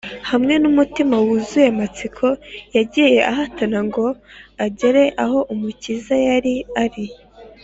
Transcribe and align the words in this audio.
Hamwe 0.29 0.53
n’umutima 0.61 1.15
wuzuye 1.25 1.67
amatsiko, 1.73 2.25
yagiye 2.75 3.19
ahatana 3.31 3.79
ngo 3.87 4.05
agere 4.65 5.03
aho 5.23 5.39
Umukiza 5.53 6.15
yari 6.27 6.53
ari 6.83 7.05